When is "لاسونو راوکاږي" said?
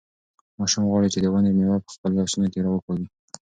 2.19-3.07